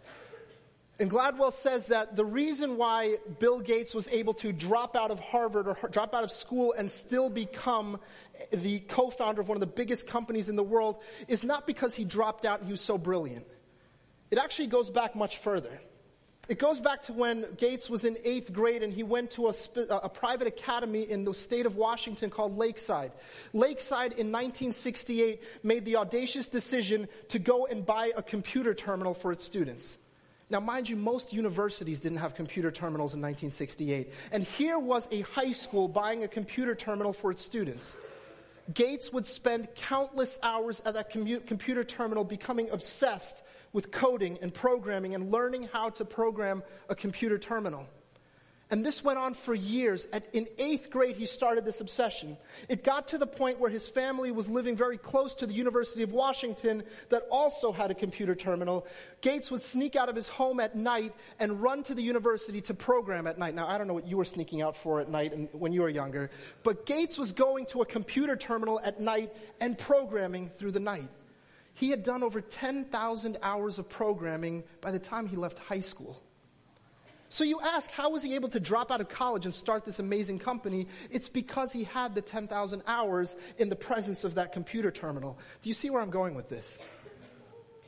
[0.99, 5.19] And Gladwell says that the reason why Bill Gates was able to drop out of
[5.21, 7.99] Harvard or drop out of school and still become
[8.51, 12.03] the co-founder of one of the biggest companies in the world is not because he
[12.03, 13.47] dropped out and he was so brilliant.
[14.29, 15.79] It actually goes back much further.
[16.49, 19.53] It goes back to when Gates was in eighth grade and he went to a,
[19.89, 23.11] a, private academy in the state of Washington called Lakeside.
[23.53, 29.31] Lakeside in 1968 made the audacious decision to go and buy a computer terminal for
[29.31, 29.97] its students.
[30.51, 34.11] Now, mind you, most universities didn't have computer terminals in 1968.
[34.31, 37.95] And here was a high school buying a computer terminal for its students.
[38.73, 44.51] Gates would spend countless hours at that commu- computer terminal becoming obsessed with coding and
[44.51, 47.85] programming and learning how to program a computer terminal.
[48.71, 50.05] And this went on for years.
[50.13, 52.37] At, in eighth grade, he started this obsession.
[52.67, 56.03] It got to the point where his family was living very close to the University
[56.03, 58.85] of Washington that also had a computer terminal.
[59.21, 62.75] Gates would sneak out of his home at night and run to the university to
[62.75, 63.55] program at night.
[63.55, 65.81] Now, I don't know what you were sneaking out for at night and when you
[65.81, 66.29] were younger,
[66.61, 71.09] but Gates was going to a computer terminal at night and programming through the night.
[71.73, 76.21] He had done over 10,000 hours of programming by the time he left high school.
[77.29, 79.99] So you ask, how was he able to drop out of college and start this
[79.99, 80.87] amazing company?
[81.11, 85.37] It's because he had the 10,000 hours in the presence of that computer terminal.
[85.61, 86.77] Do you see where I'm going with this?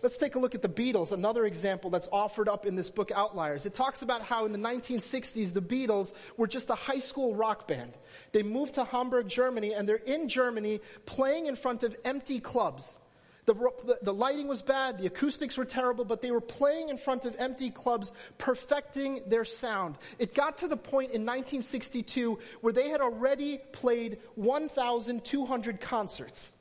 [0.04, 3.12] Let's take a look at the Beatles, another example that's offered up in this book,
[3.14, 3.66] Outliers.
[3.66, 7.68] It talks about how in the 1960s, the Beatles were just a high school rock
[7.68, 7.94] band.
[8.32, 12.98] They moved to Hamburg, Germany, and they're in Germany playing in front of empty clubs.
[13.46, 17.26] The, the, lighting was bad, the acoustics were terrible, but they were playing in front
[17.26, 19.98] of empty clubs, perfecting their sound.
[20.20, 26.52] It got to the point in 1962 where they had already played 1,200 concerts.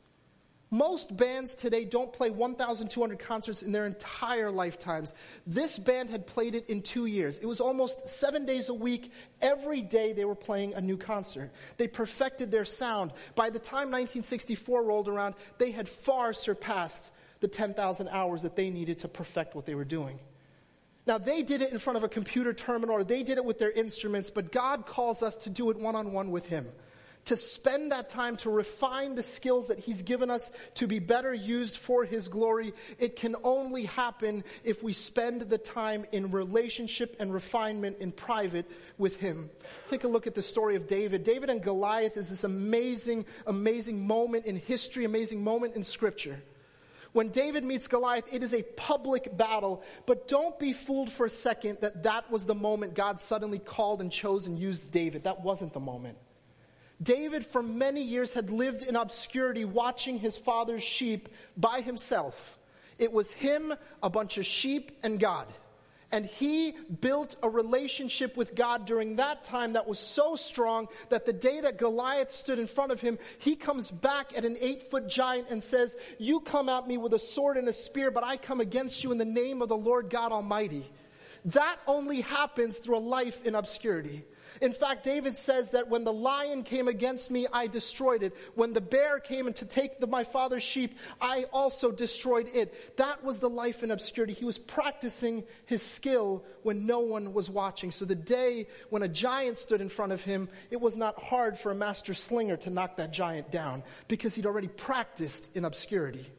[0.73, 5.15] Most bands today don't play 1,200 concerts in their entire lifetimes.
[5.45, 7.39] This band had played it in two years.
[7.39, 9.13] It was almost seven days a week.
[9.43, 11.51] Every day they were playing a new concert.
[11.77, 13.13] They perfected their sound.
[13.35, 18.71] By the time 1964 rolled around, they had far surpassed the 10,000 hours that they
[18.71, 20.21] needed to perfect what they were doing.
[21.05, 23.59] Now, they did it in front of a computer terminal or they did it with
[23.59, 26.69] their instruments, but God calls us to do it one on one with Him
[27.31, 31.33] to spend that time to refine the skills that He's given us to be better
[31.33, 37.15] used for His glory, it can only happen if we spend the time in relationship
[37.21, 39.49] and refinement in private with Him.
[39.87, 41.23] Take a look at the story of David.
[41.23, 46.43] David and Goliath is this amazing, amazing moment in history, amazing moment in Scripture.
[47.13, 51.31] When David meets Goliath, it is a public battle, but don't be fooled for a
[51.31, 55.23] second that that was the moment God suddenly called and chose and used David.
[55.23, 56.19] That wasn't the moment.
[57.03, 62.59] David, for many years, had lived in obscurity watching his father's sheep by himself.
[62.99, 65.47] It was him, a bunch of sheep, and God.
[66.13, 71.25] And he built a relationship with God during that time that was so strong that
[71.25, 74.83] the day that Goliath stood in front of him, he comes back at an eight
[74.83, 78.25] foot giant and says, You come at me with a sword and a spear, but
[78.25, 80.85] I come against you in the name of the Lord God Almighty.
[81.47, 84.25] That only happens through a life in obscurity.
[84.61, 88.37] In fact, David says that when the lion came against me, I destroyed it.
[88.55, 92.97] When the bear came to take the, my father's sheep, I also destroyed it.
[92.99, 94.35] That was the life in obscurity.
[94.35, 97.91] He was practicing his skill when no one was watching.
[97.91, 101.59] So the day when a giant stood in front of him, it was not hard
[101.59, 106.31] for a master slinger to knock that giant down because he'd already practiced in obscurity.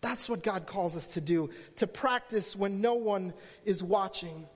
[0.00, 4.48] That's what God calls us to do, to practice when no one is watching.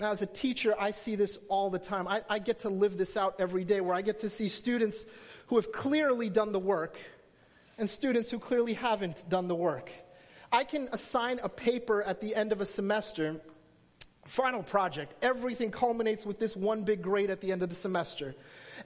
[0.00, 2.08] As a teacher, I see this all the time.
[2.08, 5.06] I, I, get to live this out every day where I get to see students
[5.46, 6.98] who have clearly done the work
[7.78, 9.92] and students who clearly haven't done the work.
[10.50, 13.40] I can assign a paper at the end of a semester,
[14.26, 15.14] final project.
[15.22, 18.34] Everything culminates with this one big grade at the end of the semester.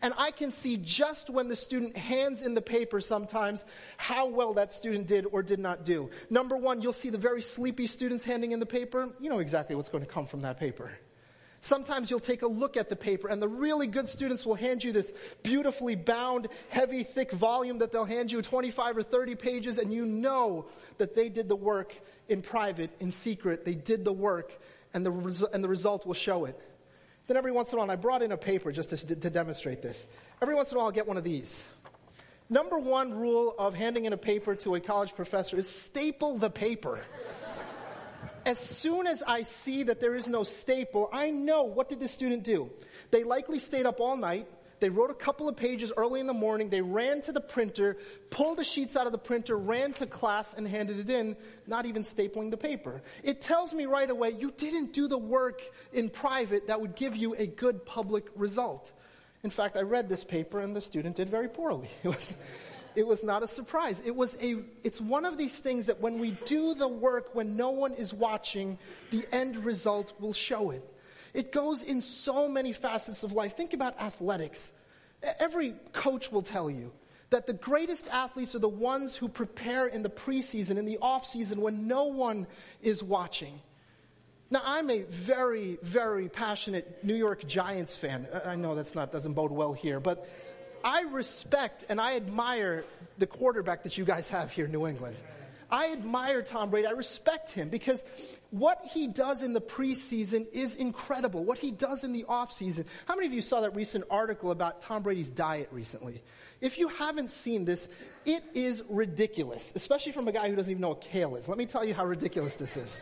[0.02, 3.64] And I can see just when the student hands in the paper sometimes
[3.96, 6.10] how well that student did or did not do.
[6.30, 9.08] Number one, you'll see the very sleepy students handing in the paper.
[9.20, 10.90] You know exactly what's going to come from that paper.
[11.60, 14.84] Sometimes you'll take a look at the paper, and the really good students will hand
[14.84, 19.78] you this beautifully bound, heavy, thick volume that they'll hand you 25 or 30 pages,
[19.78, 20.66] and you know
[20.98, 21.92] that they did the work
[22.28, 23.64] in private, in secret.
[23.64, 24.56] They did the work,
[24.94, 26.58] and the, resu- and the result will show it.
[27.28, 29.82] Then every once in a while, I brought in a paper just to, to demonstrate
[29.82, 30.06] this.
[30.40, 31.62] Every once in a while, I'll get one of these.
[32.48, 36.48] Number one rule of handing in a paper to a college professor is staple the
[36.48, 37.00] paper.
[38.46, 42.08] as soon as I see that there is no staple, I know what did the
[42.08, 42.70] student do?
[43.10, 44.48] They likely stayed up all night.
[44.80, 46.68] They wrote a couple of pages early in the morning.
[46.68, 47.96] They ran to the printer,
[48.30, 51.36] pulled the sheets out of the printer, ran to class, and handed it in,
[51.66, 53.02] not even stapling the paper.
[53.22, 55.62] It tells me right away you didn't do the work
[55.92, 58.92] in private that would give you a good public result.
[59.44, 61.88] In fact, I read this paper and the student did very poorly.
[62.04, 62.36] It was,
[62.96, 64.02] it was not a surprise.
[64.04, 67.56] It was a, it's one of these things that when we do the work when
[67.56, 68.76] no one is watching,
[69.10, 70.82] the end result will show it.
[71.34, 73.56] It goes in so many facets of life.
[73.56, 74.72] Think about athletics.
[75.40, 76.92] Every coach will tell you
[77.30, 81.26] that the greatest athletes are the ones who prepare in the preseason, in the off
[81.26, 82.46] season, when no one
[82.80, 83.60] is watching.
[84.50, 88.26] Now, I'm a very, very passionate New York Giants fan.
[88.46, 90.26] I know that's not doesn't bode well here, but
[90.82, 92.84] I respect and I admire
[93.18, 95.16] the quarterback that you guys have here in New England.
[95.70, 96.86] I admire Tom Brady.
[96.86, 98.02] I respect him because
[98.50, 101.44] what he does in the preseason is incredible.
[101.44, 102.86] What he does in the offseason.
[103.04, 106.22] How many of you saw that recent article about Tom Brady's diet recently?
[106.62, 107.86] If you haven't seen this,
[108.24, 111.48] it is ridiculous, especially from a guy who doesn't even know what kale is.
[111.48, 113.00] Let me tell you how ridiculous this is.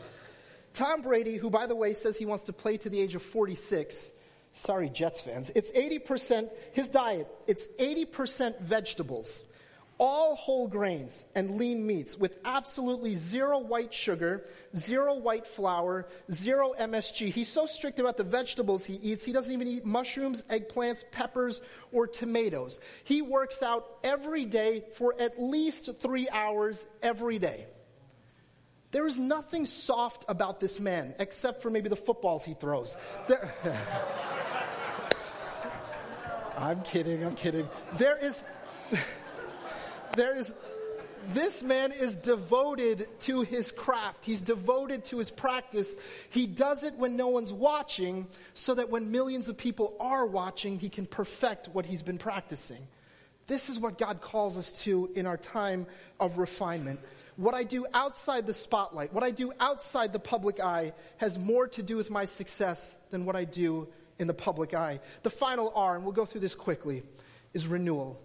[0.72, 3.22] Tom Brady, who by the way says he wants to play to the age of
[3.22, 4.10] 46,
[4.52, 9.40] sorry Jets fans, it's 80%, his diet, it's 80% vegetables
[9.98, 16.74] all whole grains and lean meats with absolutely zero white sugar, zero white flour, zero
[16.78, 17.32] MSG.
[17.32, 21.60] He's so strict about the vegetables he eats, he doesn't even eat mushrooms, eggplants, peppers,
[21.92, 22.78] or tomatoes.
[23.04, 27.66] He works out every day for at least three hours every day.
[28.92, 32.96] There is nothing soft about this man, except for maybe the footballs he throws.
[33.28, 33.52] There,
[36.56, 37.68] I'm kidding, I'm kidding.
[37.98, 38.42] There is
[40.16, 40.54] there is
[41.32, 44.24] this man is devoted to his craft.
[44.24, 45.94] He's devoted to his practice.
[46.30, 50.78] He does it when no one's watching so that when millions of people are watching,
[50.78, 52.86] he can perfect what he's been practicing.
[53.48, 55.86] This is what God calls us to in our time
[56.20, 57.00] of refinement.
[57.36, 61.68] What I do outside the spotlight, what I do outside the public eye, has more
[61.68, 65.00] to do with my success than what I do in the public eye.
[65.22, 67.02] The final R, and we'll go through this quickly,
[67.52, 68.20] is renewal.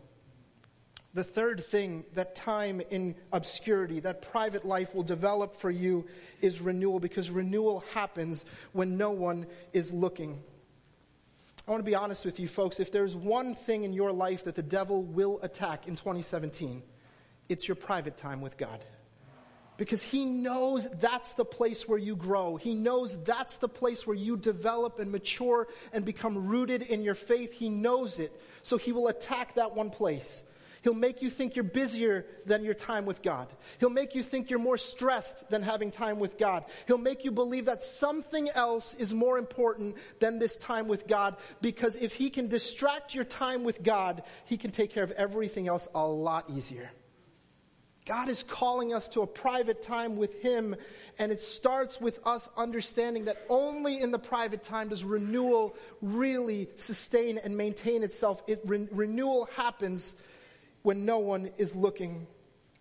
[1.13, 6.05] The third thing that time in obscurity, that private life will develop for you
[6.39, 10.41] is renewal because renewal happens when no one is looking.
[11.67, 12.79] I want to be honest with you, folks.
[12.79, 16.81] If there's one thing in your life that the devil will attack in 2017,
[17.49, 18.83] it's your private time with God.
[19.77, 22.55] Because he knows that's the place where you grow.
[22.55, 27.15] He knows that's the place where you develop and mature and become rooted in your
[27.15, 27.51] faith.
[27.51, 28.39] He knows it.
[28.63, 30.43] So he will attack that one place.
[30.81, 33.47] He'll make you think you're busier than your time with God.
[33.79, 36.65] He'll make you think you're more stressed than having time with God.
[36.87, 41.37] He'll make you believe that something else is more important than this time with God
[41.61, 45.67] because if he can distract your time with God, he can take care of everything
[45.67, 46.89] else a lot easier.
[48.05, 50.75] God is calling us to a private time with Him,
[51.19, 56.67] and it starts with us understanding that only in the private time does renewal really
[56.77, 58.41] sustain and maintain itself.
[58.47, 60.15] It, re- renewal happens
[60.83, 62.27] when no one is looking.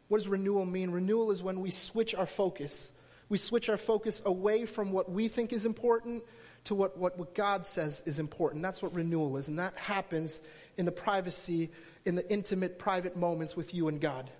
[0.08, 0.90] What does renewal mean?
[0.90, 2.92] Renewal is when we switch our focus.
[3.28, 6.24] We switch our focus away from what we think is important
[6.64, 8.62] to what, what, what God says is important.
[8.62, 9.48] That's what renewal is.
[9.48, 10.40] And that happens
[10.76, 11.70] in the privacy,
[12.04, 14.30] in the intimate, private moments with you and God.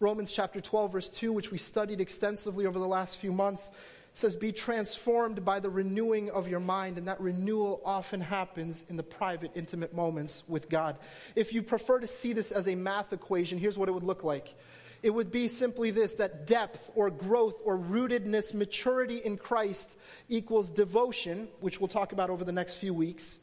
[0.00, 3.70] Romans chapter 12, verse 2, which we studied extensively over the last few months,
[4.14, 6.96] says, Be transformed by the renewing of your mind.
[6.96, 10.98] And that renewal often happens in the private, intimate moments with God.
[11.36, 14.24] If you prefer to see this as a math equation, here's what it would look
[14.24, 14.54] like.
[15.02, 19.98] It would be simply this that depth or growth or rootedness, maturity in Christ
[20.30, 23.40] equals devotion, which we'll talk about over the next few weeks,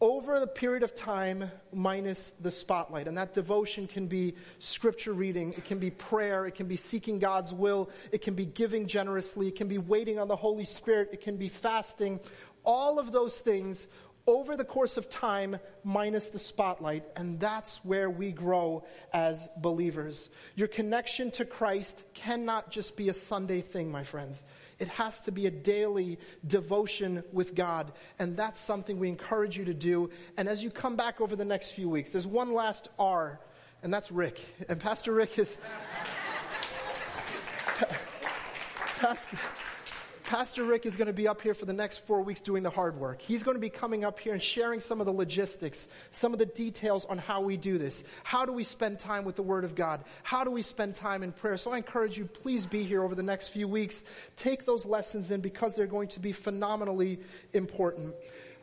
[0.00, 3.08] over the period of time minus the spotlight.
[3.08, 7.18] And that devotion can be scripture reading, it can be prayer, it can be seeking
[7.18, 11.10] God's will, it can be giving generously, it can be waiting on the Holy Spirit,
[11.12, 12.20] it can be fasting.
[12.64, 13.86] All of those things
[14.26, 20.30] over the course of time minus the spotlight, and that's where we grow as believers.
[20.54, 24.42] Your connection to Christ cannot just be a Sunday thing, my friends.
[24.78, 27.92] It has to be a daily devotion with God.
[28.18, 30.10] And that's something we encourage you to do.
[30.36, 33.40] And as you come back over the next few weeks, there's one last R,
[33.82, 34.40] and that's Rick.
[34.68, 35.58] And Pastor Rick is.
[38.98, 39.36] Pastor,
[40.24, 42.70] Pastor Rick is going to be up here for the next four weeks doing the
[42.70, 43.20] hard work.
[43.20, 46.38] He's going to be coming up here and sharing some of the logistics, some of
[46.38, 48.02] the details on how we do this.
[48.22, 50.02] How do we spend time with the Word of God?
[50.22, 51.58] How do we spend time in prayer?
[51.58, 54.02] So I encourage you, please be here over the next few weeks.
[54.34, 57.20] Take those lessons in because they're going to be phenomenally
[57.52, 58.14] important.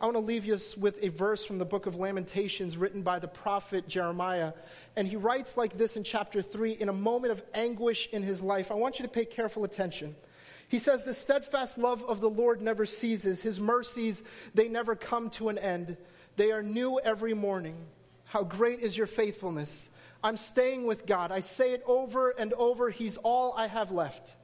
[0.02, 3.20] I want to leave you with a verse from the book of Lamentations written by
[3.20, 4.54] the prophet Jeremiah.
[4.96, 8.42] And he writes like this in chapter 3 in a moment of anguish in his
[8.42, 8.72] life.
[8.72, 10.16] I want you to pay careful attention.
[10.72, 13.42] He says, The steadfast love of the Lord never ceases.
[13.42, 15.98] His mercies, they never come to an end.
[16.38, 17.76] They are new every morning.
[18.24, 19.90] How great is your faithfulness.
[20.24, 21.30] I'm staying with God.
[21.30, 22.90] I say it over and over.
[22.90, 24.38] He's all I have left.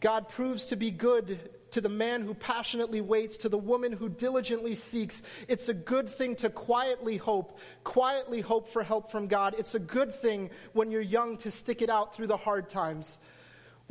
[0.00, 4.08] God proves to be good to the man who passionately waits, to the woman who
[4.08, 5.20] diligently seeks.
[5.48, 9.56] It's a good thing to quietly hope, quietly hope for help from God.
[9.58, 13.18] It's a good thing when you're young to stick it out through the hard times.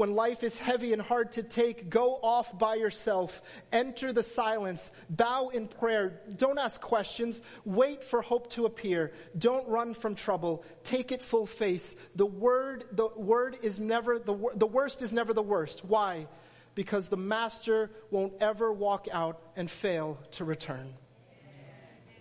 [0.02, 3.40] When life is heavy and hard to take, go off by yourself.
[3.72, 4.92] Enter the silence.
[5.12, 6.22] Bow in prayer.
[6.38, 7.40] Don't ask questions.
[7.66, 9.12] Wait for hope to appear.
[9.38, 10.66] Don't run from trouble.
[10.84, 11.96] Take it full face.
[12.16, 15.86] The word, the word is never, the, the worst is never the worst.
[15.86, 16.26] Why?
[16.74, 20.96] Because the master won't ever walk out and fail to return.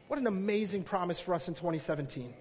[0.08, 2.34] What an amazing promise for us in 2017.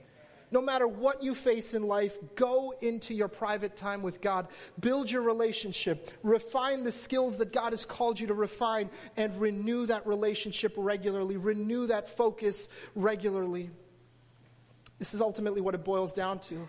[0.51, 4.47] No matter what you face in life, go into your private time with God.
[4.79, 6.09] Build your relationship.
[6.23, 11.37] Refine the skills that God has called you to refine and renew that relationship regularly.
[11.37, 13.69] Renew that focus regularly.
[14.97, 16.67] This is ultimately what it boils down to.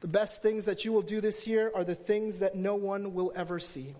[0.00, 3.14] The best things that you will do this year are the things that no one
[3.14, 3.94] will ever see.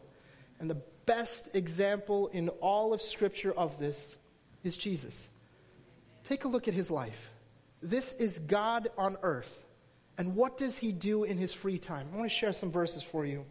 [0.60, 4.16] And the best example in all of Scripture of this
[4.62, 5.28] is Jesus.
[6.24, 7.30] Take a look at his life.
[7.84, 9.62] This is God on earth.
[10.16, 12.08] And what does he do in his free time?
[12.12, 13.44] I want to share some verses for you.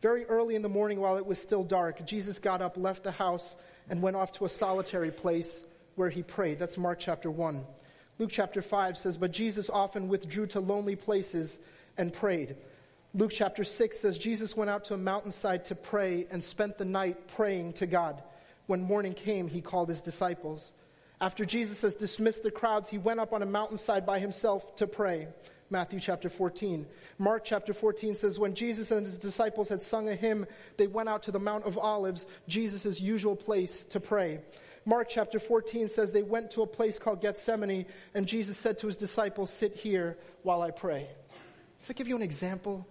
[0.00, 3.10] Very early in the morning, while it was still dark, Jesus got up, left the
[3.10, 3.56] house,
[3.90, 5.64] and went off to a solitary place
[5.96, 6.60] where he prayed.
[6.60, 7.64] That's Mark chapter 1.
[8.20, 11.58] Luke chapter 5 says, But Jesus often withdrew to lonely places
[11.98, 12.54] and prayed.
[13.14, 16.84] Luke chapter 6 says, Jesus went out to a mountainside to pray and spent the
[16.84, 18.22] night praying to God.
[18.66, 20.70] When morning came, he called his disciples.
[21.20, 24.86] After Jesus has dismissed the crowds, he went up on a mountainside by himself to
[24.86, 25.28] pray.
[25.70, 26.86] Matthew chapter 14.
[27.18, 30.46] Mark chapter 14 says, When Jesus and his disciples had sung a hymn,
[30.76, 34.40] they went out to the Mount of Olives, Jesus' usual place to pray.
[34.84, 38.86] Mark chapter 14 says they went to a place called Gethsemane, and Jesus said to
[38.86, 41.08] his disciples, Sit here while I pray.
[41.80, 42.86] Does that give you an example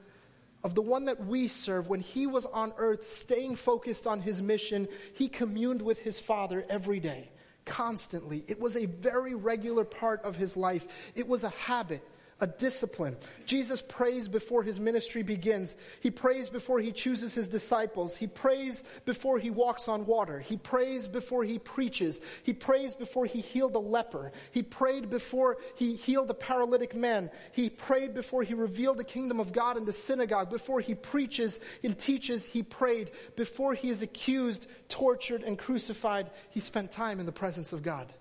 [0.64, 1.88] of the one that we serve?
[1.88, 6.66] When he was on earth, staying focused on his mission, he communed with his Father
[6.70, 7.30] every day
[7.66, 8.43] constantly.
[8.47, 10.86] It was a very regular part of his life.
[11.16, 12.01] It was a habit
[12.42, 13.16] a discipline.
[13.46, 15.78] Jesus prays before his ministry begins.
[16.02, 18.18] He prays before he chooses his disciples.
[18.18, 20.40] He prays before he walks on water.
[20.40, 22.20] He prays before he preaches.
[22.44, 24.34] He prays before he healed a leper.
[24.52, 27.32] He prayed before he healed a paralytic man.
[27.54, 30.50] He prayed before he revealed the kingdom of God in the synagogue.
[30.50, 33.12] Before he preaches and teaches, he prayed.
[33.38, 38.12] Before he is accused, tortured, and crucified, he spent time in the presence of God.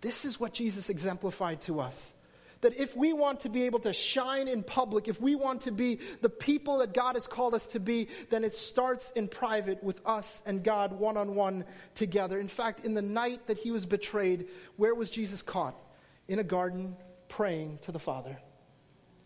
[0.00, 2.14] This is what Jesus exemplified to us
[2.64, 5.70] that if we want to be able to shine in public, if we want to
[5.70, 9.84] be the people that God has called us to be, then it starts in private
[9.84, 12.40] with us and God one on one together.
[12.40, 15.76] In fact, in the night that he was betrayed, where was Jesus caught?
[16.26, 16.96] In a garden
[17.28, 18.38] praying to the Father.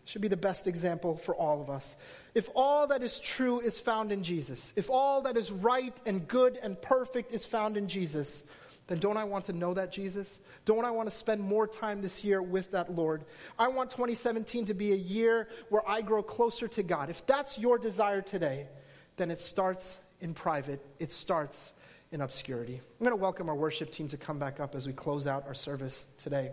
[0.03, 1.95] Should be the best example for all of us.
[2.35, 6.27] If all that is true is found in Jesus, if all that is right and
[6.27, 8.43] good and perfect is found in Jesus,
[8.89, 10.41] then don't I want to know that Jesus?
[10.65, 13.23] Don't I want to spend more time this year with that Lord?
[13.57, 17.09] I want 2017 to be a year where I grow closer to God.
[17.09, 18.67] If that's your desire today,
[19.15, 21.71] then it starts in private, it starts
[22.11, 22.81] in obscurity.
[22.99, 25.45] I'm going to welcome our worship team to come back up as we close out
[25.45, 26.51] our service today.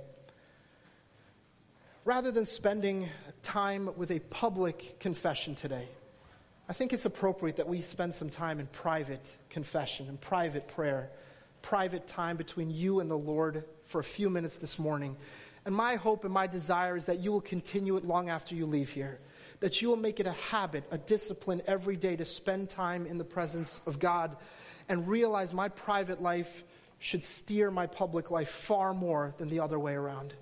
[2.04, 3.08] Rather than spending
[3.42, 5.88] time with a public confession today,
[6.68, 11.10] I think it's appropriate that we spend some time in private confession and private prayer
[11.66, 15.16] private time between you and the Lord for a few minutes this morning.
[15.64, 18.66] And my hope and my desire is that you will continue it long after you
[18.66, 19.18] leave here.
[19.58, 23.18] That you will make it a habit, a discipline every day to spend time in
[23.18, 24.36] the presence of God
[24.88, 26.62] and realize my private life
[27.00, 30.34] should steer my public life far more than the other way around.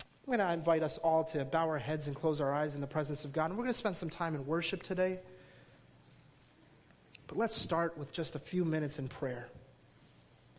[0.00, 2.80] I'm going to invite us all to bow our heads and close our eyes in
[2.80, 3.50] the presence of God.
[3.50, 5.20] And we're going to spend some time in worship today.
[7.26, 9.48] But let's start with just a few minutes in prayer.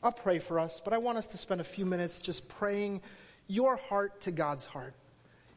[0.01, 3.01] I'll pray for us, but I want us to spend a few minutes just praying
[3.47, 4.93] your heart to God's heart.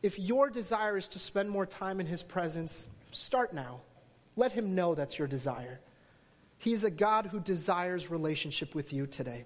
[0.03, 3.81] If your desire is to spend more time in His presence, start now.
[4.37, 5.81] Let him know that's your desire.
[6.59, 9.45] He's a God who desires relationship with you today.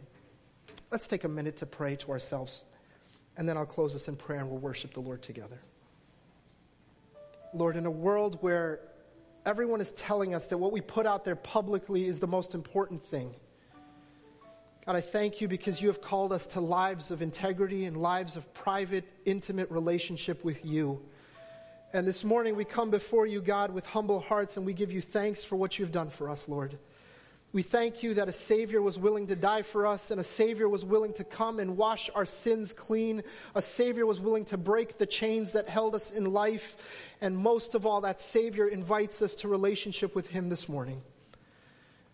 [0.91, 2.61] Let's take a minute to pray to ourselves,
[3.39, 5.59] and then I'll close us in prayer and we'll worship the Lord together.
[7.55, 8.81] Lord, in a world where
[9.45, 13.03] everyone is telling us that what we put out there publicly is the most important
[13.03, 13.35] thing,
[14.87, 18.37] God, I thank you because you have called us to lives of integrity and lives
[18.37, 21.01] of private, intimate relationship with you.
[21.93, 25.01] And this morning we come before you, God, with humble hearts, and we give you
[25.01, 26.79] thanks for what you've done for us, Lord.
[27.53, 30.71] We thank you that a Savior was willing to die for us, and a Savior
[30.71, 33.23] was willing to come and wash our sins clean.
[33.55, 37.15] A Savior was willing to break the chains that held us in life.
[37.21, 41.03] And most of all, that Savior invites us to relationship with Him this morning.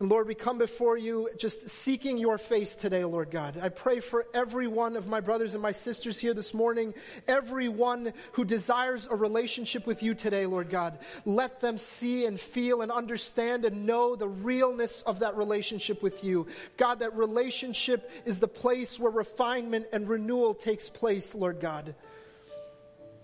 [0.01, 3.59] And Lord, we come before you just seeking your face today, Lord God.
[3.61, 6.94] I pray for every one of my brothers and my sisters here this morning,
[7.26, 11.01] everyone who desires a relationship with you today, Lord God.
[11.24, 16.22] Let them see and feel and understand and know the realness of that relationship with
[16.22, 16.46] you.
[16.76, 21.96] God, that relationship is the place where refinement and renewal takes place, Lord God.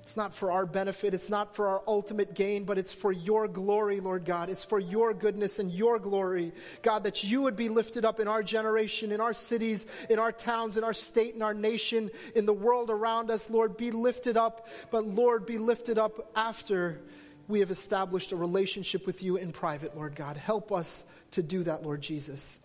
[0.04, 1.14] It's not for our benefit.
[1.14, 4.50] It's not for our ultimate gain, but it's for your glory, Lord God.
[4.50, 6.52] It's for your goodness and your glory.
[6.82, 10.30] God, that you would be lifted up in our generation, in our cities, in our
[10.30, 13.48] towns, in our state, in our nation, in the world around us.
[13.48, 17.00] Lord, be lifted up, but Lord, be lifted up after
[17.48, 20.36] we have established a relationship with you in private, Lord God.
[20.36, 22.58] Help us to do that, Lord Jesus.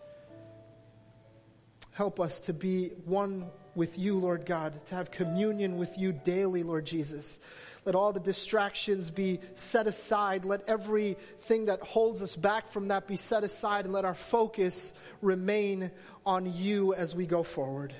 [1.92, 3.46] Help us to be one
[3.80, 7.40] with you, Lord God, to have communion with you daily, Lord Jesus.
[7.86, 10.44] Let all the distractions be set aside.
[10.44, 14.92] Let everything that holds us back from that be set aside, and let our focus
[15.22, 15.90] remain
[16.26, 17.94] on you as we go forward.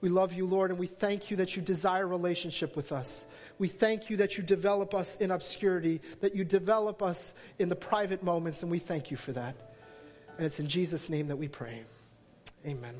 [0.00, 3.26] We love you, Lord, and we thank you that you desire relationship with us.
[3.58, 7.76] We thank you that you develop us in obscurity, that you develop us in the
[7.76, 9.56] private moments, and we thank you for that.
[10.38, 11.82] And it's in Jesus' name that we pray.
[12.66, 12.94] Amen.